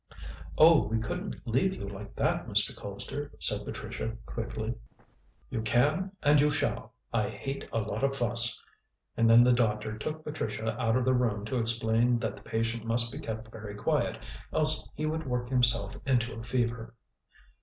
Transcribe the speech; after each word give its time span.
"Oh, 0.57 0.87
we 0.87 0.97
couldn't 0.97 1.45
leave 1.45 1.75
you 1.75 1.87
like 1.87 2.15
that, 2.15 2.47
Mr. 2.47 2.75
Colpster," 2.75 3.29
said 3.39 3.63
Patricia 3.65 4.17
quickly. 4.25 4.73
"You 5.51 5.61
can 5.61 6.11
and 6.23 6.41
you 6.41 6.49
shall. 6.49 6.95
I 7.13 7.29
hate 7.29 7.69
a 7.71 7.77
lot 7.81 8.03
of 8.03 8.15
fuss." 8.17 8.59
And 9.15 9.29
then 9.29 9.43
the 9.43 9.53
doctor 9.53 9.95
took 9.99 10.23
Patricia 10.23 10.75
out 10.81 10.95
of 10.97 11.05
the 11.05 11.13
room 11.13 11.45
to 11.45 11.59
explain 11.59 12.17
that 12.17 12.35
the 12.35 12.41
patient 12.41 12.83
must 12.83 13.11
be 13.11 13.19
kept 13.19 13.51
very 13.51 13.75
quiet, 13.75 14.17
else 14.51 14.89
he 14.95 15.05
would 15.05 15.27
work 15.27 15.49
himself 15.49 15.95
into 16.03 16.33
a 16.33 16.41
fever. 16.41 16.95